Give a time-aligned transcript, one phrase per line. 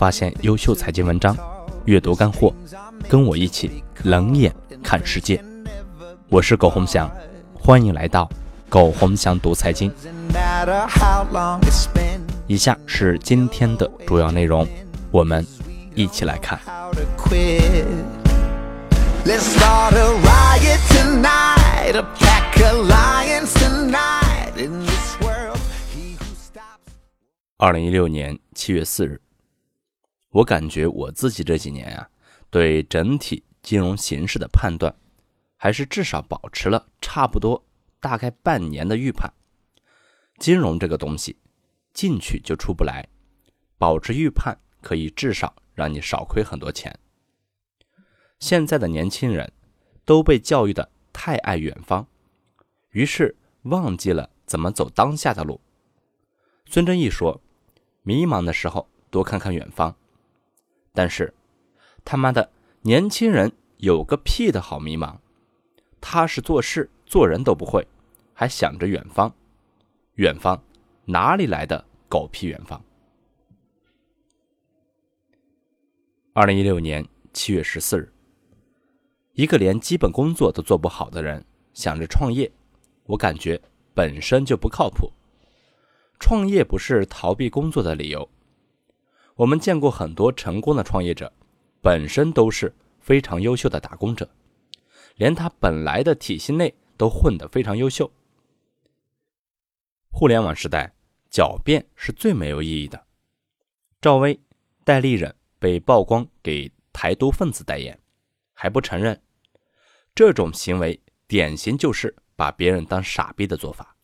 [0.00, 1.36] 发现优秀财经文章，
[1.84, 2.54] 阅读干货，
[3.06, 4.50] 跟我一起冷眼
[4.82, 5.44] 看世界。
[6.30, 7.06] 我是苟洪翔，
[7.52, 8.26] 欢迎来到
[8.70, 9.92] 苟洪翔读财经。
[12.46, 14.66] 以下是今天的主要内容，
[15.10, 15.46] 我们
[15.94, 16.58] 一起来看。
[27.58, 29.20] 二零一六年七月四日，
[30.30, 32.08] 我感觉我自己这几年啊，
[32.50, 34.94] 对整体金融形势的判断，
[35.56, 37.64] 还是至少保持了差不多
[37.98, 39.32] 大概半年的预判。
[40.38, 41.36] 金融这个东西，
[41.92, 43.08] 进去就出不来，
[43.76, 46.98] 保持预判可以至少让你少亏很多钱。
[48.38, 49.52] 现在的年轻人，
[50.04, 52.06] 都被教育的太爱远方，
[52.90, 55.60] 于是忘记了怎么走当下的路。
[56.66, 57.40] 孙正义说。
[58.02, 59.94] 迷茫的时候多看看远方，
[60.92, 61.32] 但是
[62.04, 62.50] 他妈的
[62.82, 65.18] 年轻人有个屁的好迷茫，
[66.00, 67.86] 踏实做事做人都不会，
[68.32, 69.34] 还想着远方，
[70.14, 70.62] 远方
[71.04, 72.82] 哪里来的狗屁远方？
[76.32, 78.12] 二零一六年七月十四日，
[79.32, 81.44] 一个连基本工作都做不好的人
[81.74, 82.50] 想着创业，
[83.04, 83.60] 我感觉
[83.94, 85.12] 本身就不靠谱。
[86.18, 88.28] 创业不是逃避工作的理由。
[89.36, 91.32] 我们见过很多成功的创业者，
[91.80, 94.28] 本身都是非常优秀的打工者，
[95.16, 98.10] 连他本来的体系内都混得非常优秀。
[100.10, 100.92] 互联网时代，
[101.30, 103.06] 狡辩是最没有意义的。
[104.00, 104.38] 赵薇、
[104.84, 107.98] 戴立忍被曝光给台独分子代言，
[108.52, 109.20] 还不承认，
[110.14, 113.96] 这种行为典型就是把别人当傻逼的做法。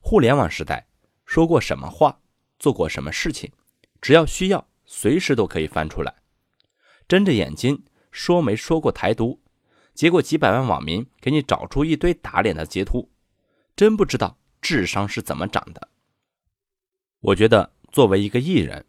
[0.00, 0.86] 互联网时代。
[1.26, 2.20] 说过什么话，
[2.58, 3.52] 做过什么事情，
[4.00, 6.14] 只要需要，随时都可以翻出来。
[7.08, 9.40] 睁着眼睛说没说过台独，
[9.94, 13.10] 结果几百万网民给你找出一堆打脸的截图，
[13.76, 15.88] 真不知道智商是怎么长的。
[17.20, 18.84] 我觉得作为一个艺人，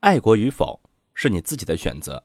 [0.00, 0.80] 爱国与否
[1.14, 2.24] 是你自己的选择，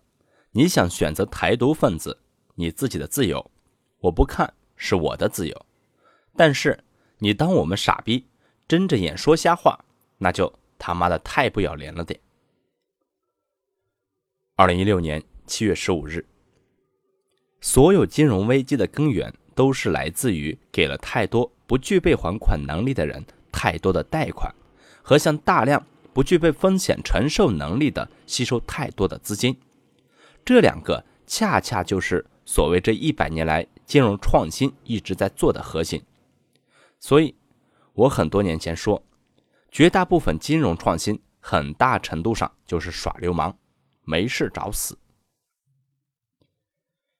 [0.51, 2.19] 你想选择台独分子，
[2.55, 3.51] 你自己的自由，
[3.99, 5.65] 我不看是我的自由。
[6.35, 6.83] 但是
[7.17, 8.25] 你当我们傻逼。
[8.67, 9.83] 睁着眼说瞎话，
[10.19, 12.19] 那就他妈的太不要脸了点。
[14.55, 16.25] 二零一六年七月十五日，
[17.61, 24.55] 所有金融危机的根源都是来自于给了太多不具备还款能力的人太多的贷款，
[25.03, 29.55] 和向大量不具备风险承受能力的吸收太多的资金。
[30.43, 36.01] 这两个恰恰就是所谓这一百年来金融创新一直在做的核心，
[36.99, 37.35] 所以。
[37.93, 39.03] 我很多年前说，
[39.71, 43.55] 绝大部分金融创新很大程度上就是耍流氓，
[44.03, 44.97] 没事找死。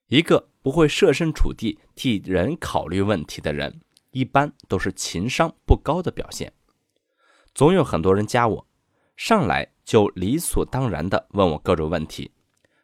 [0.06, 3.80] 一个不会设身处地替人考虑问题的人，
[4.10, 6.52] 一般都是情商不高的表现。
[7.54, 8.66] 总有很多人加我，
[9.16, 12.32] 上来就理所当然的问我各种问题，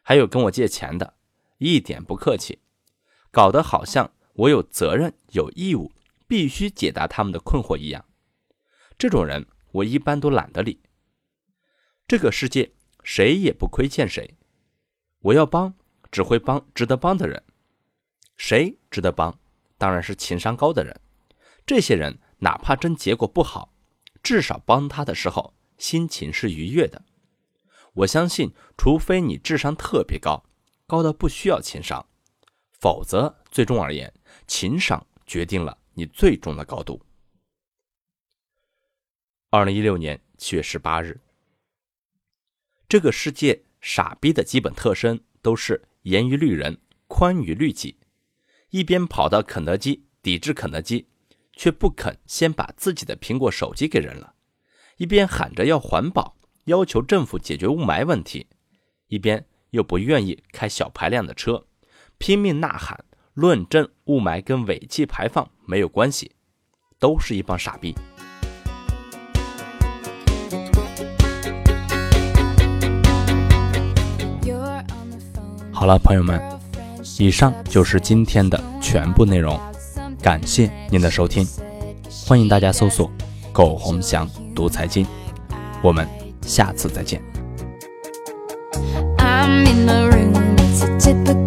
[0.01, 1.15] 还有跟我借钱的，
[1.57, 2.59] 一点不客气，
[3.31, 5.91] 搞得好像我有责任有义务。
[6.29, 8.03] 必须解答他们的困惑一样，
[8.97, 10.81] 这种人我一般都懒得理。
[12.07, 12.71] 这个世界
[13.03, 14.37] 谁也不亏欠谁，
[15.19, 15.73] 我要帮
[16.11, 17.43] 只会帮值得帮的人。
[18.37, 19.37] 谁值得帮？
[19.77, 20.99] 当然是情商高的人。
[21.65, 23.73] 这些人哪怕真结果不好，
[24.23, 27.03] 至少帮他的时候心情是愉悦的。
[27.93, 30.43] 我相信，除非你智商特别高，
[30.85, 32.07] 高到不需要情商，
[32.79, 34.13] 否则最终而言，
[34.45, 35.77] 情商决定了。
[35.93, 37.01] 你最终的高度。
[39.49, 41.21] 二零一六年七月十八日，
[42.89, 46.77] 这个世界傻逼的基本特征都是严于律人，
[47.07, 47.97] 宽于律己。
[48.71, 51.07] 一边跑到肯德基抵制肯德基，
[51.53, 54.33] 却不肯先把自己的苹果手机给人了；
[54.97, 56.35] 一边喊着要环保，
[56.65, 58.47] 要求政府解决雾霾问题，
[59.07, 61.65] 一边又不愿意开小排量的车，
[62.17, 63.05] 拼命呐喊。
[63.33, 66.33] 论证雾霾跟尾气排放没有关系，
[66.99, 67.95] 都是一帮傻逼。
[75.79, 76.41] 好了，朋友们，
[77.19, 79.59] 以上就是今天的全部内容，
[80.23, 81.47] 感谢您的收听，
[82.25, 83.11] 欢迎大家搜索
[83.53, 85.05] “苟洪祥读财经”，
[85.83, 86.07] 我们
[86.41, 87.21] 下次再见。
[89.19, 91.46] I'm in the room, it's a typical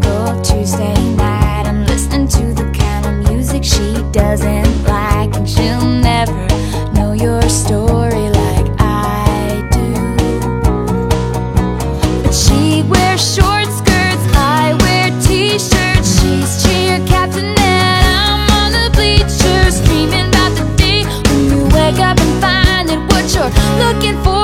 [23.81, 24.40] looking for